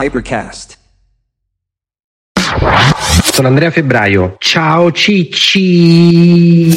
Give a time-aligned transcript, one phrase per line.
[0.00, 0.78] Hypercast.
[3.32, 4.36] Sono Andrea Febbraio.
[4.38, 6.74] Ciao Cicci.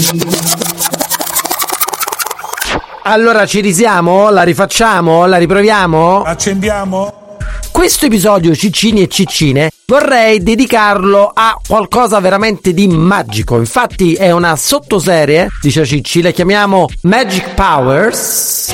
[3.04, 4.30] Allora ci risiamo?
[4.30, 5.26] La rifacciamo?
[5.26, 6.24] La riproviamo?
[6.24, 7.38] Accendiamo?
[7.72, 13.58] Questo episodio Ciccini e Ciccine vorrei dedicarlo a qualcosa veramente di magico.
[13.58, 18.72] Infatti è una sottoserie, dice Cicci, la chiamiamo Magic Powers.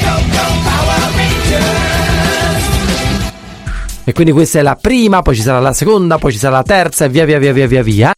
[4.09, 6.63] E quindi questa è la prima, poi ci sarà la seconda, poi ci sarà la
[6.63, 8.11] terza e via via via via via via.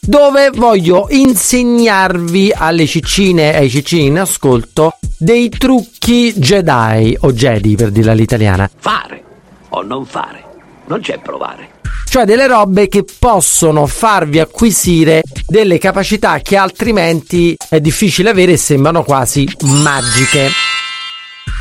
[0.00, 7.76] Dove voglio insegnarvi alle ciccine e ai ciccini in ascolto dei trucchi Jedi o Jedi
[7.76, 8.68] per dirla all'italiana.
[8.76, 9.22] Fare
[9.68, 10.42] o non fare,
[10.86, 11.74] non c'è provare.
[12.08, 18.56] Cioè delle robe che possono farvi acquisire delle capacità che altrimenti è difficile avere e
[18.56, 20.48] sembrano quasi magiche.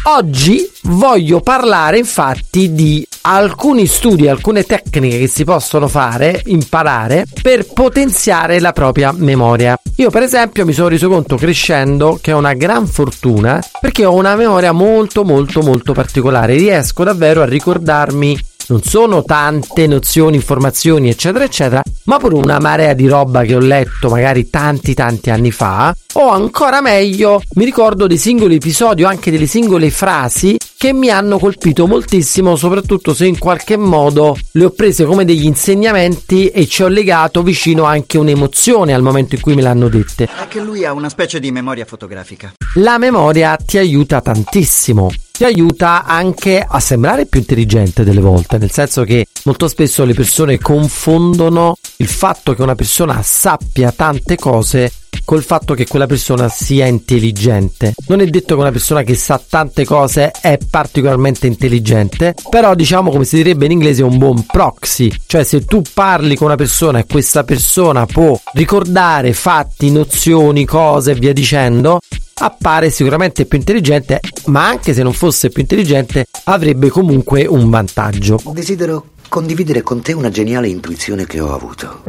[0.05, 7.65] Oggi voglio parlare infatti di alcuni studi, alcune tecniche che si possono fare, imparare per
[7.65, 9.77] potenziare la propria memoria.
[9.95, 14.13] Io per esempio mi sono reso conto crescendo che è una gran fortuna perché ho
[14.13, 18.37] una memoria molto molto molto particolare, riesco davvero a ricordarmi
[18.67, 23.59] non sono tante nozioni, informazioni, eccetera, eccetera, ma pure una marea di roba che ho
[23.59, 29.07] letto magari tanti tanti anni fa, o ancora meglio, mi ricordo dei singoli episodi o
[29.07, 34.65] anche delle singole frasi che mi hanno colpito moltissimo, soprattutto se in qualche modo le
[34.65, 39.41] ho prese come degli insegnamenti e ci ho legato vicino anche un'emozione al momento in
[39.41, 40.27] cui me l'hanno dette.
[40.37, 42.53] Anche lui ha una specie di memoria fotografica.
[42.75, 48.71] La memoria ti aiuta tantissimo ti aiuta anche a sembrare più intelligente delle volte, nel
[48.71, 54.89] senso che molto spesso le persone confondono il fatto che una persona sappia tante cose
[55.25, 57.95] col fatto che quella persona sia intelligente.
[58.07, 63.11] Non è detto che una persona che sa tante cose è particolarmente intelligente, però diciamo
[63.11, 66.99] come si direbbe in inglese un buon proxy, cioè se tu parli con una persona
[66.99, 71.99] e questa persona può ricordare fatti, nozioni, cose e via dicendo,
[72.37, 78.41] appare sicuramente più intelligente, ma anche se non fosse più intelligente avrebbe comunque un vantaggio.
[78.51, 82.03] Desidero condividere con te una geniale intuizione che ho avuto.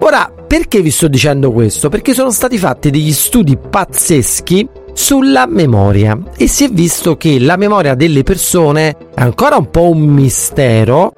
[0.00, 1.88] Ora, perché vi sto dicendo questo?
[1.88, 7.56] Perché sono stati fatti degli studi pazzeschi sulla memoria e si è visto che la
[7.56, 11.12] memoria delle persone è ancora un po' un mistero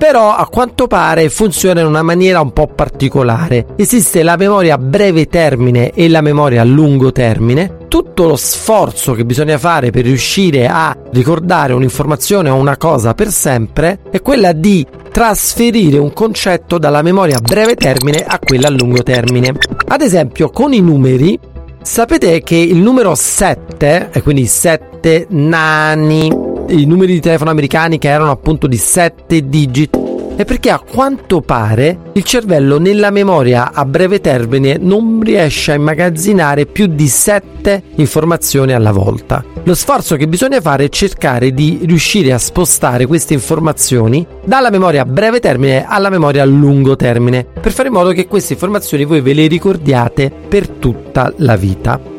[0.00, 3.66] però a quanto pare funziona in una maniera un po' particolare.
[3.76, 7.86] Esiste la memoria a breve termine e la memoria a lungo termine.
[7.86, 13.30] Tutto lo sforzo che bisogna fare per riuscire a ricordare un'informazione o una cosa per
[13.30, 18.70] sempre è quella di trasferire un concetto dalla memoria a breve termine a quella a
[18.70, 19.52] lungo termine.
[19.88, 21.38] Ad esempio, con i numeri
[21.82, 28.08] Sapete che il numero 7, e quindi 7 nani, i numeri di telefono americani che
[28.08, 29.98] erano appunto di 7 digit,
[30.36, 35.74] è perché a quanto pare il cervello nella memoria a breve termine non riesce a
[35.74, 39.44] immagazzinare più di 7 informazioni alla volta.
[39.64, 45.02] Lo sforzo che bisogna fare è cercare di riuscire a spostare queste informazioni dalla memoria
[45.02, 49.04] a breve termine alla memoria a lungo termine, per fare in modo che queste informazioni
[49.04, 52.09] voi ve le ricordiate per tutta la vita.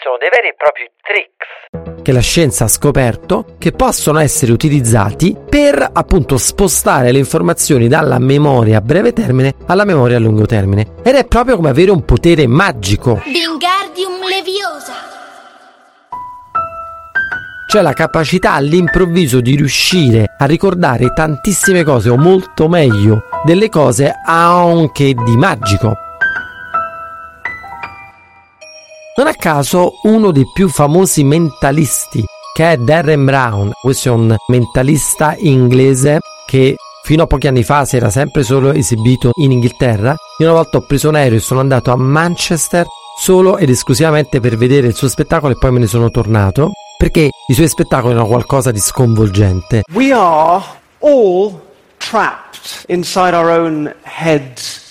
[0.00, 5.36] Esistono dei veri e propri tricks che la scienza ha scoperto che possono essere utilizzati
[5.46, 10.94] per appunto spostare le informazioni dalla memoria a breve termine alla memoria a lungo termine.
[11.02, 13.20] Ed è proprio come avere un potere magico.
[13.26, 14.94] Wingardium Leviosa.
[17.68, 24.14] Cioè la capacità all'improvviso di riuscire a ricordare tantissime cose o molto meglio delle cose
[24.24, 26.08] anche di magico.
[29.20, 34.34] Non a caso uno dei più famosi mentalisti, che è Darren Brown, questo è un
[34.48, 40.14] mentalista inglese che fino a pochi anni fa si era sempre solo esibito in Inghilterra.
[40.38, 42.86] Io una volta ho preso un aereo e sono andato a Manchester
[43.18, 47.28] solo ed esclusivamente per vedere il suo spettacolo e poi me ne sono tornato perché
[47.46, 49.82] i suoi spettacoli erano qualcosa di sconvolgente.
[49.92, 50.64] We are
[51.00, 51.60] all
[51.98, 54.89] trapped inside our own heads.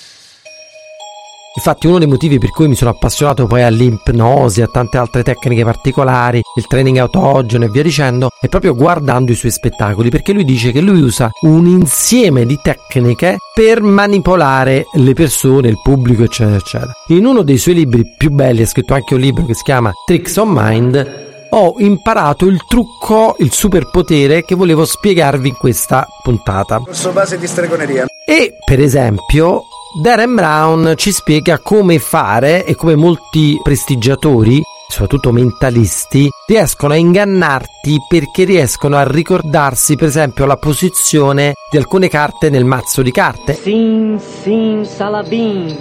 [1.55, 5.63] Infatti uno dei motivi per cui mi sono appassionato poi all'ipnosi, a tante altre tecniche
[5.63, 10.45] particolari, il training autogeno e via dicendo, è proprio guardando i suoi spettacoli, perché lui
[10.45, 16.57] dice che lui usa un insieme di tecniche per manipolare le persone, il pubblico, eccetera,
[16.57, 16.93] eccetera.
[17.07, 19.91] In uno dei suoi libri più belli ha scritto anche un libro che si chiama
[20.05, 26.77] Tricks on Mind, ho imparato il trucco, il superpotere che volevo spiegarvi in questa puntata.
[26.77, 28.05] Corso base di stregoneria.
[28.23, 36.29] E per esempio, Darren Brown ci spiega come fare e come molti prestigiatori soprattutto mentalisti,
[36.47, 42.65] riescono a ingannarti perché riescono a ricordarsi per esempio la posizione di alcune carte nel
[42.65, 43.53] mazzo di carte.
[43.53, 45.75] Sim, sim, salabim.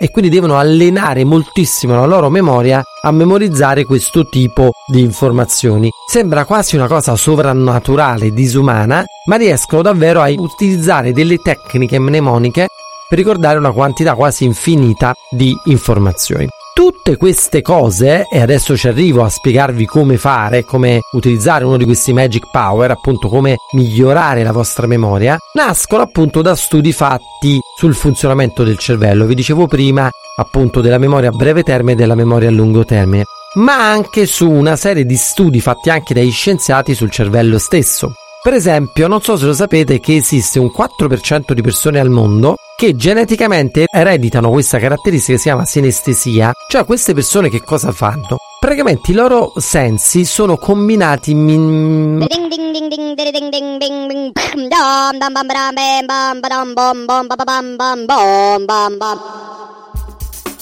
[0.00, 5.90] E quindi devono allenare moltissimo la loro memoria a memorizzare questo tipo di informazioni.
[6.08, 12.68] Sembra quasi una cosa sovrannaturale, disumana, ma riescono davvero a utilizzare delle tecniche mnemoniche
[13.08, 16.46] per ricordare una quantità quasi infinita di informazioni.
[16.74, 21.84] Tutte queste cose, e adesso ci arrivo a spiegarvi come fare, come utilizzare uno di
[21.84, 27.94] questi Magic Power, appunto come migliorare la vostra memoria, nascono appunto da studi fatti sul
[27.94, 29.24] funzionamento del cervello.
[29.24, 33.24] Vi dicevo prima appunto della memoria a breve termine e della memoria a lungo termine,
[33.54, 38.12] ma anche su una serie di studi fatti anche dagli scienziati sul cervello stesso.
[38.40, 42.54] Per esempio, non so se lo sapete che esiste un 4% di persone al mondo
[42.76, 46.52] che geneticamente ereditano questa caratteristica che si chiama sinestesia.
[46.68, 48.38] Cioè queste persone che cosa fanno?
[48.60, 52.24] Praticamente i loro sensi sono combinati in...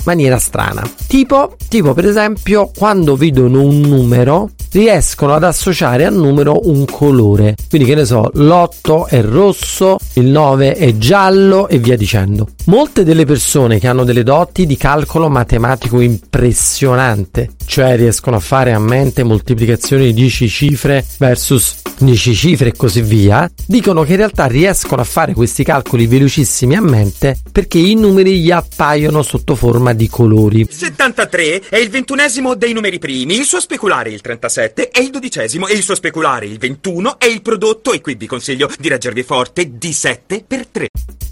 [0.05, 0.82] maniera strana.
[1.06, 7.54] Tipo, tipo per esempio quando vedono un numero riescono ad associare al numero un colore.
[7.68, 12.48] Quindi che ne so, l'8 è rosso, il 9 è giallo e via dicendo.
[12.66, 18.72] Molte delle persone che hanno delle doti di calcolo matematico impressionante, cioè riescono a fare
[18.72, 24.19] a mente moltiplicazioni di 10 cifre versus 10 cifre e così via, dicono che in
[24.19, 29.54] realtà riescono a fare questi calcoli velocissimi a mente perché i numeri gli appaiono sotto
[29.54, 30.66] forma di colori.
[30.69, 34.20] 73 è il ventunesimo dei numeri primi, il suo speculare il
[34.66, 38.14] 37 è il dodicesimo e il suo speculare il 21 è il prodotto e qui
[38.14, 40.88] vi consiglio di reggervi forte di 7 per 3.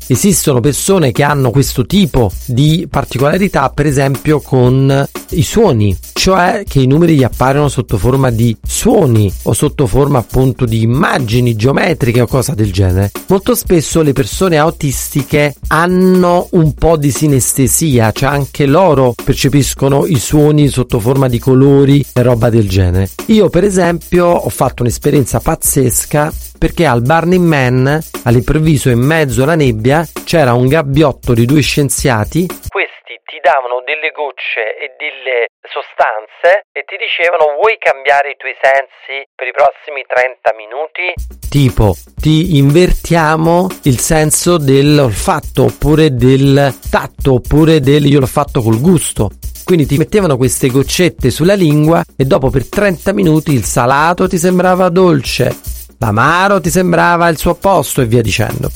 [0.06, 6.80] Esistono persone che hanno questo tipo di particolarità, per esempio con i suoni, cioè che
[6.80, 12.20] i numeri gli appaiono sotto forma di suoni o sotto forma appunto di immagini geometriche
[12.20, 13.12] o cosa del genere.
[13.28, 20.18] Molto spesso le persone autistiche hanno un po' di sinestesia, cioè anche loro percepiscono i
[20.18, 23.08] suoni sotto forma di colori e roba del genere.
[23.28, 29.54] Io per esempio ho fatto un'esperienza pazzesca perché al Burning Man, all'improvviso in mezzo alla
[29.54, 32.46] nebbia, c'era un gabbiotto di due scienziati.
[32.68, 38.54] Questi ti davano delle gocce e delle sostanze e ti dicevano vuoi cambiare i tuoi
[38.60, 41.12] sensi per i prossimi 30 minuti?
[41.50, 48.80] Tipo, ti invertiamo il senso dell'olfatto oppure del tatto oppure del io l'ho fatto col
[48.80, 49.30] gusto.
[49.64, 54.36] Quindi ti mettevano queste goccette sulla lingua e dopo per 30 minuti il salato ti
[54.36, 55.56] sembrava dolce,
[55.98, 58.70] l'amaro ti sembrava il suo opposto e via dicendo.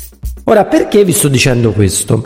[0.45, 2.25] Ora, perché vi sto dicendo questo?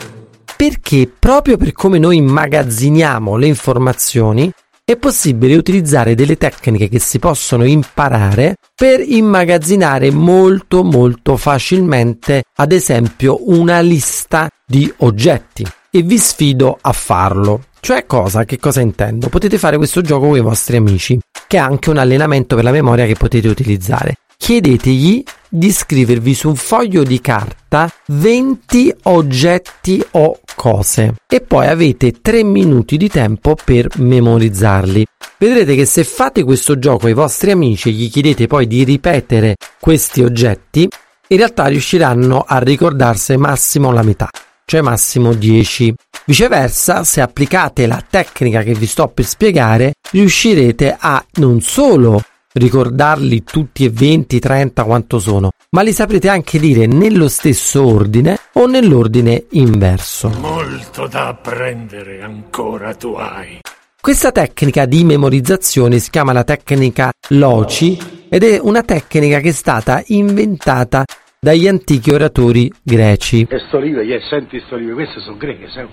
[0.55, 4.49] Perché proprio per come noi immagazziniamo le informazioni
[4.85, 12.71] è possibile utilizzare delle tecniche che si possono imparare per immagazzinare molto molto facilmente ad
[12.71, 15.65] esempio una lista di oggetti
[15.95, 17.65] e vi sfido a farlo.
[17.79, 18.45] Cioè cosa?
[18.45, 19.29] Che cosa intendo?
[19.29, 22.71] Potete fare questo gioco con i vostri amici, che è anche un allenamento per la
[22.71, 30.39] memoria che potete utilizzare chiedetegli di scrivervi su un foglio di carta 20 oggetti o
[30.55, 35.05] cose e poi avete 3 minuti di tempo per memorizzarli.
[35.37, 39.55] Vedrete che se fate questo gioco ai vostri amici e gli chiedete poi di ripetere
[39.79, 40.89] questi oggetti,
[41.27, 44.29] in realtà riusciranno a ricordarsi massimo la metà,
[44.73, 45.93] cioè massimo 10.
[46.25, 52.19] Viceversa, se applicate la tecnica che vi sto per spiegare, riuscirete a non solo
[52.53, 58.39] ricordarli tutti e 20, 30 quanto sono, ma li saprete anche dire nello stesso ordine
[58.53, 60.29] o nell'ordine inverso.
[60.39, 63.59] Molto da apprendere ancora tu hai.
[64.01, 69.53] Questa tecnica di memorizzazione si chiama la tecnica Loci ed è una tecnica che è
[69.53, 71.05] stata inventata
[71.43, 73.45] dagli antichi oratori greci.
[73.49, 75.85] E sto libro, yeah, senti sto libro, queste sono greche, sai?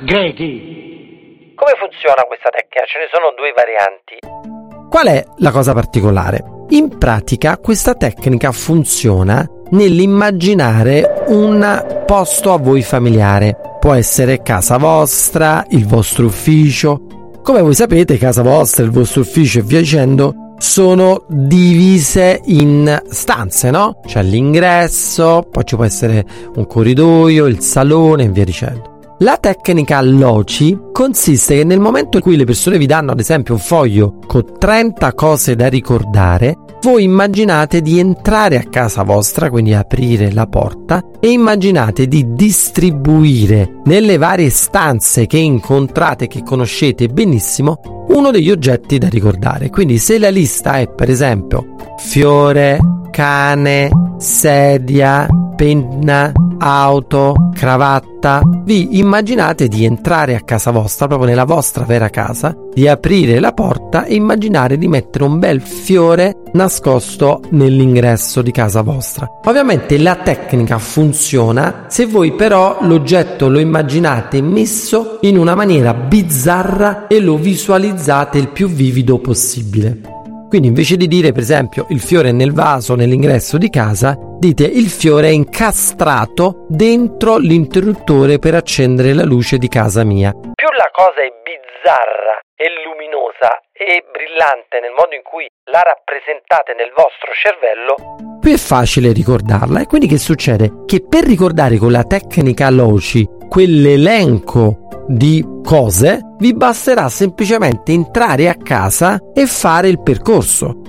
[0.00, 1.52] Grechi!
[1.54, 2.84] Come funziona questa tecnica?
[2.84, 4.88] Ce ne sono due varianti.
[4.90, 6.42] Qual è la cosa particolare?
[6.70, 13.76] In pratica questa tecnica funziona nell'immaginare un posto a voi familiare.
[13.78, 17.38] Può essere casa vostra, il vostro ufficio.
[17.44, 23.70] Come voi sapete, casa vostra, il vostro ufficio e via dicendo sono divise in stanze,
[23.70, 24.00] no?
[24.04, 26.24] C'è l'ingresso, poi ci può essere
[26.54, 28.96] un corridoio, il salone e via dicendo.
[29.20, 33.54] La tecnica LOCI consiste che nel momento in cui le persone vi danno ad esempio
[33.54, 39.74] un foglio con 30 cose da ricordare, voi immaginate di entrare a casa vostra, quindi
[39.74, 47.97] aprire la porta e immaginate di distribuire nelle varie stanze che incontrate, che conoscete benissimo,
[48.08, 49.70] uno degli oggetti da ricordare.
[49.70, 52.78] Quindi se la lista è per esempio fiore,
[53.10, 61.84] cane, sedia, penna, auto, cravatta, vi immaginate di entrare a casa vostra, proprio nella vostra
[61.84, 68.42] vera casa, di aprire la porta e immaginare di mettere un bel fiore nascosto nell'ingresso
[68.42, 69.26] di casa vostra.
[69.44, 77.06] Ovviamente la tecnica funziona se voi però l'oggetto lo immaginate messo in una maniera bizzarra
[77.06, 80.17] e lo visualizzate il più vivido possibile.
[80.48, 84.64] Quindi invece di dire per esempio il fiore è nel vaso nell'ingresso di casa, dite
[84.64, 90.32] il fiore è incastrato dentro l'interruttore per accendere la luce di casa mia.
[90.32, 96.72] Più la cosa è bizzarra e luminosa e brillante nel modo in cui la rappresentate
[96.72, 97.94] nel vostro cervello,
[98.40, 99.80] più è facile ricordarla.
[99.80, 100.84] E quindi che succede?
[100.86, 108.54] Che per ricordare con la tecnica Loci quell'elenco di cose, vi basterà semplicemente entrare a
[108.54, 110.82] casa e fare il percorso.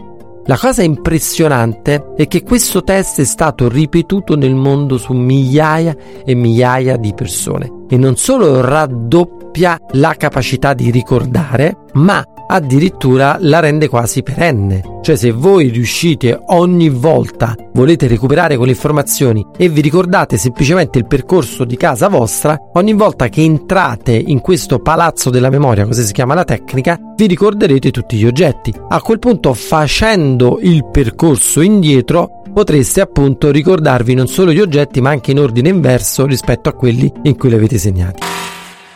[0.46, 5.96] La cosa impressionante è che questo test è stato ripetuto nel mondo su migliaia
[6.26, 13.60] e migliaia di persone e non solo raddoppia la capacità di ricordare, ma addirittura la
[13.60, 14.82] rende quasi perenne.
[15.02, 21.08] Cioè se voi riuscite ogni volta, volete recuperare quelle informazioni e vi ricordate semplicemente il
[21.08, 26.12] percorso di casa vostra, ogni volta che entrate in questo palazzo della memoria, così si
[26.12, 28.74] chiama la tecnica, vi ricorderete tutti gli oggetti.
[28.90, 35.12] A quel punto facendo il percorso indietro potreste appunto ricordarvi non solo gli oggetti ma
[35.12, 38.26] anche in ordine inverso rispetto a quelli in cui li avete segnati.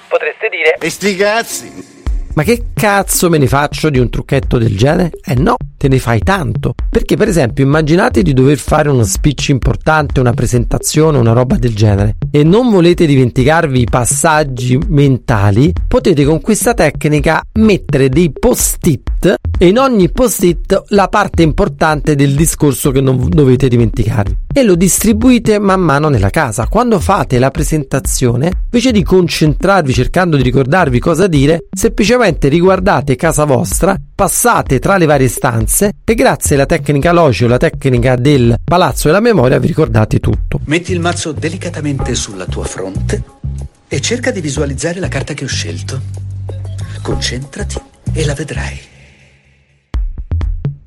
[0.07, 0.75] Potreste dire...
[0.79, 1.92] E sti cazzi!
[2.35, 5.11] Ma che cazzo me ne faccio di un trucchetto del genere?
[5.23, 6.73] Eh no, te ne fai tanto.
[6.89, 11.75] Perché per esempio immaginate di dover fare uno speech importante, una presentazione, una roba del
[11.75, 19.35] genere e non volete dimenticarvi i passaggi mentali, potete con questa tecnica mettere dei post-it
[19.57, 24.75] e in ogni post-it la parte importante del discorso che non dovete dimenticarvi e lo
[24.75, 26.67] distribuite man mano nella casa.
[26.67, 33.45] Quando fate la presentazione, invece di concentrarvi cercando di ricordarvi cosa dire, semplicemente riguardate casa
[33.45, 38.55] vostra, passate tra le varie stanze e grazie alla tecnica Loci o la tecnica del
[38.63, 40.59] palazzo della memoria vi ricordate tutto.
[40.65, 43.23] Metti il mazzo delicatamente sulla tua fronte
[43.87, 46.01] e cerca di visualizzare la carta che ho scelto.
[47.01, 47.79] Concentrati
[48.13, 48.91] e la vedrai.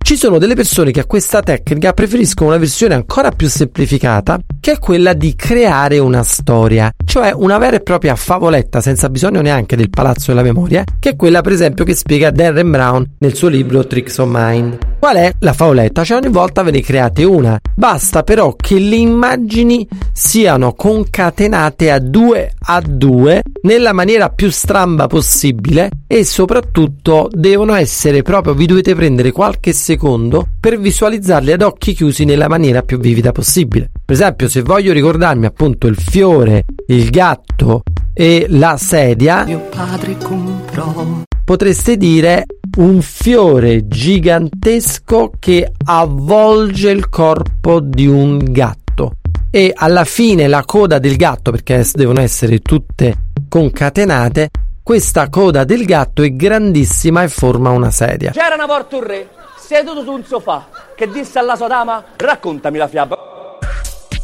[0.07, 4.71] Ci sono delle persone che a questa tecnica preferiscono una versione ancora più semplificata, che
[4.71, 9.75] è quella di creare una storia, cioè una vera e propria favoletta senza bisogno neanche
[9.75, 13.49] del palazzo della memoria, che è quella per esempio che spiega Darren Brown nel suo
[13.49, 14.79] libro Tricks of Mind.
[14.99, 16.05] Qual è la favoletta?
[16.05, 21.99] Cioè ogni volta ve ne create una, basta però che le immagini siano concatenate a
[21.99, 28.95] due a due nella maniera più stramba possibile e soprattutto devono essere proprio, vi dovete
[28.95, 33.91] prendere qualche secondo per visualizzarli ad occhi chiusi nella maniera più vivida possibile.
[34.05, 37.83] Per esempio, se voglio ricordarmi appunto il fiore, il gatto
[38.15, 41.25] e la sedia, mio padre comprò.
[41.47, 42.45] Potreste dire
[42.79, 49.13] un fiore gigantesco che avvolge il corpo di un gatto
[49.49, 53.15] e alla fine la coda del gatto, perché devono essere tutte
[53.49, 54.51] concatenate,
[54.83, 58.33] questa coda del gatto è grandissima e forma una sedia.
[58.33, 62.77] C'era una volta un re seduto su un sofà che disse alla sua dama raccontami
[62.77, 63.17] la fiaba.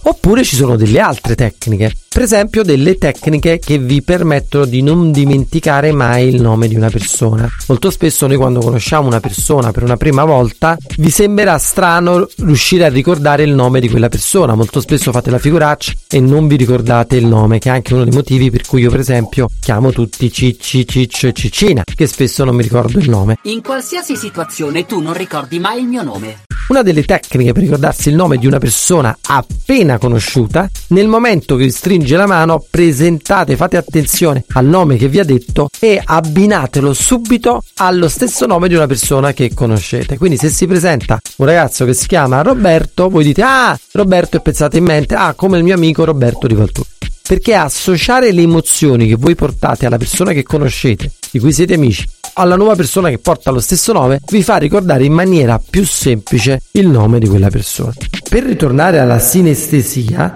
[0.02, 5.11] Oppure ci sono delle altre tecniche, per esempio delle tecniche che vi permettono di non
[5.11, 7.49] dimenticare mai il nome di una persona.
[7.69, 12.85] Molto spesso noi quando conosciamo una persona per una prima volta vi sembrerà strano riuscire
[12.85, 14.54] a ricordare il nome di quella persona.
[14.54, 18.04] Molto spesso fate la figuraccia e non vi ricordate il nome, che è anche uno
[18.04, 22.45] dei motivi per cui io per esempio chiamo tutti Cicci, Ciccio e Ciccina, che spesso
[22.45, 23.38] non mi ricordo il nome.
[23.45, 26.42] In qualsiasi situazione tu non ricordi mai il mio nome.
[26.69, 31.64] Una delle tecniche per ricordarsi il nome di una persona appena conosciuta, nel momento che
[31.64, 36.92] vi stringe la mano, presentate, fate attenzione al nome che vi ha detto e abbinatelo
[36.92, 40.18] subito allo stesso nome di una persona che conoscete.
[40.18, 44.40] Quindi se si presenta un ragazzo che si chiama Roberto, voi dite ah, Roberto e
[44.40, 46.82] pensate in mente ah, come il mio amico Roberto di Valtù
[47.26, 52.06] perché associare le emozioni che voi portate alla persona che conoscete, di cui siete amici,
[52.35, 56.61] alla nuova persona che porta lo stesso nome, vi fa ricordare in maniera più semplice
[56.73, 57.92] il nome di quella persona.
[58.28, 60.35] Per ritornare alla sinestesia,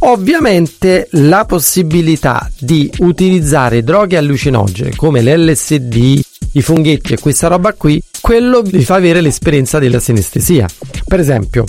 [0.00, 6.20] Ovviamente la possibilità di utilizzare droghe allucinogene come l'LSD,
[6.52, 10.66] i funghetti e questa roba qui, quello vi fa avere l'esperienza della sinestesia.
[11.06, 11.64] Per esempio,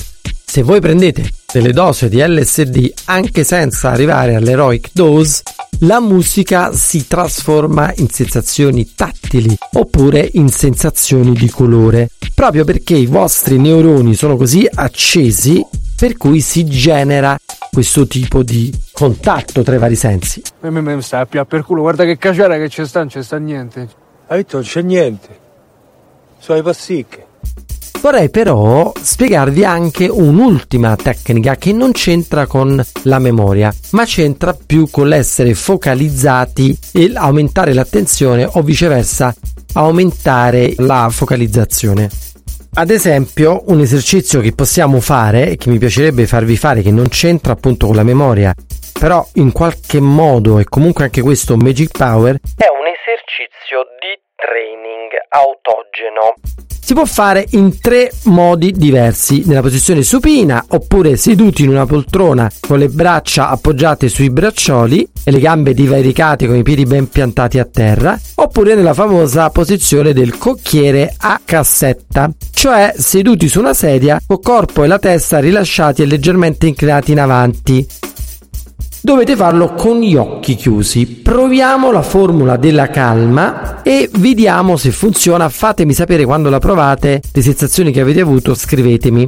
[0.50, 5.44] se voi prendete delle dosi di LSD anche senza arrivare all'heroic dose,
[5.82, 13.06] la musica si trasforma in sensazioni tattili oppure in sensazioni di colore, proprio perché i
[13.06, 15.64] vostri neuroni sono così accesi
[15.96, 17.38] per cui si genera
[17.78, 20.42] questo tipo di contatto tra i vari sensi.
[20.62, 23.38] Me mi sta a per culo, guarda che cacciara che c'è sta, non c'è sta
[23.38, 23.88] niente.
[24.26, 25.40] Hai detto non c'è niente.
[26.40, 27.26] Sono i passicche.
[28.02, 34.90] Vorrei però spiegarvi anche un'ultima tecnica che non c'entra con la memoria, ma c'entra più
[34.90, 39.36] con l'essere focalizzati e aumentare l'attenzione o viceversa
[39.74, 42.10] aumentare la focalizzazione.
[42.74, 47.08] Ad esempio, un esercizio che possiamo fare e che mi piacerebbe farvi fare, che non
[47.08, 48.54] c'entra appunto con la memoria,
[49.00, 55.12] però in qualche modo, e comunque anche questo Magic Power, è un esercizio di training
[55.30, 56.36] autogeno.
[56.88, 62.50] Si può fare in tre modi diversi, nella posizione supina oppure seduti in una poltrona
[62.62, 67.60] con le braccia appoggiate sui braccioli e le gambe divaricate con i piedi ben piantati
[67.60, 74.22] a terra, oppure nella famosa posizione del cocchiere a cassetta, cioè seduti su una sedia
[74.26, 77.86] con corpo e la testa rilasciati e leggermente inclinati in avanti,
[79.02, 81.06] dovete farlo con gli occhi chiusi.
[81.06, 85.50] Proviamo la formula della calma e vediamo se funziona.
[85.50, 89.28] Fatemi sapere quando la provate, le sensazioni che avete avuto, scrivetemi.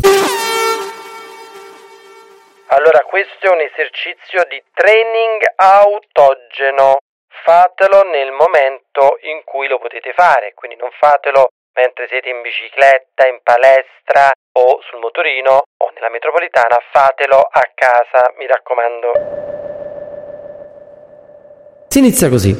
[2.71, 7.01] Allora, questo è un esercizio di training autogeno.
[7.41, 13.25] Fatelo nel momento in cui lo potete fare, quindi non fatelo mentre siete in bicicletta,
[13.25, 19.11] in palestra o sul motorino o nella metropolitana, fatelo a casa, mi raccomando.
[21.87, 22.53] Si inizia così.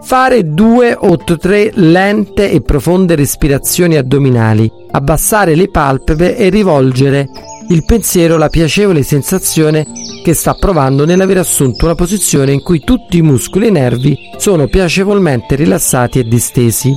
[0.00, 7.84] Fare due o tre lente e profonde respirazioni addominali, abbassare le palpebre e rivolgere il
[7.84, 9.86] pensiero alla piacevole sensazione
[10.24, 14.18] che sta provando nell'aver assunto una posizione in cui tutti i muscoli e i nervi
[14.38, 16.92] sono piacevolmente rilassati e distesi.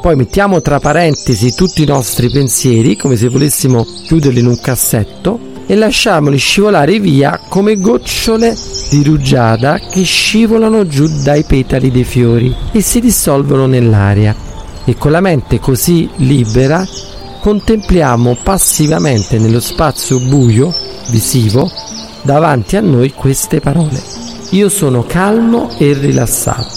[0.00, 5.54] Poi mettiamo tra parentesi tutti i nostri pensieri, come se volessimo chiuderli in un cassetto,
[5.66, 8.54] e lasciamoli scivolare via come gocciole
[8.90, 14.34] di rugiada che scivolano giù dai petali dei fiori e si dissolvono nell'aria.
[14.84, 16.86] E con la mente così libera
[17.46, 20.74] contempliamo passivamente nello spazio buio,
[21.10, 21.70] visivo,
[22.22, 24.02] davanti a noi queste parole.
[24.50, 26.74] Io sono calmo e rilassato.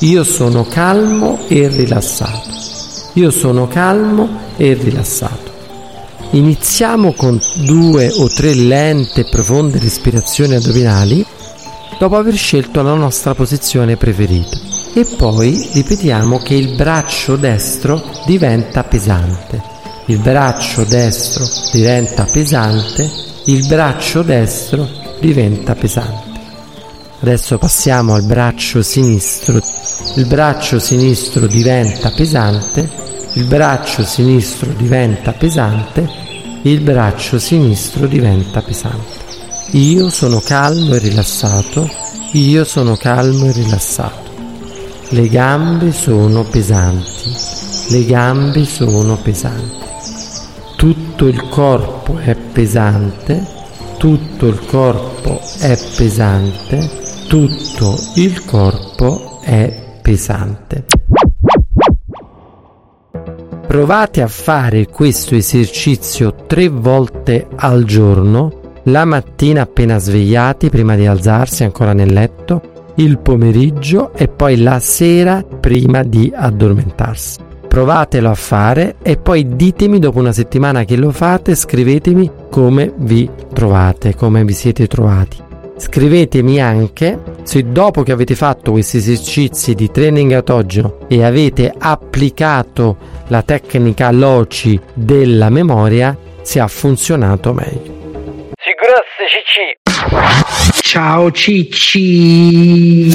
[0.00, 2.48] Io sono calmo e rilassato.
[3.14, 5.52] Io sono calmo e rilassato.
[6.30, 11.22] Iniziamo con due o tre lente e profonde respirazioni addominali
[11.98, 14.56] dopo aver scelto la nostra posizione preferita
[14.94, 19.76] e poi ripetiamo che il braccio destro diventa pesante.
[20.10, 23.10] Il braccio destro diventa pesante,
[23.44, 24.88] il braccio destro
[25.20, 26.40] diventa pesante.
[27.20, 29.60] Adesso passiamo al braccio sinistro.
[30.14, 32.88] Il braccio sinistro diventa pesante,
[33.34, 36.08] il braccio sinistro diventa pesante,
[36.62, 39.16] il braccio sinistro diventa pesante.
[39.72, 41.86] Io sono calmo e rilassato,
[42.32, 44.30] io sono calmo e rilassato.
[45.10, 47.30] Le gambe sono pesanti,
[47.90, 49.77] le gambe sono pesanti.
[51.18, 53.44] Tutto il corpo è pesante,
[53.98, 56.88] tutto il corpo è pesante,
[57.26, 60.84] tutto il corpo è pesante.
[63.66, 71.08] Provate a fare questo esercizio tre volte al giorno, la mattina appena svegliati, prima di
[71.08, 77.46] alzarsi ancora nel letto, il pomeriggio e poi la sera prima di addormentarsi.
[77.68, 83.30] Provatelo a fare e poi ditemi dopo una settimana che lo fate, scrivetemi come vi
[83.52, 85.36] trovate, come vi siete trovati.
[85.76, 92.96] Scrivetemi anche se dopo che avete fatto questi esercizi di training autogeno e avete applicato
[93.28, 97.96] la tecnica LOCI della memoria, se ha funzionato meglio.
[98.80, 99.78] Grazie Cicci.
[100.80, 103.08] Ciao Cicci.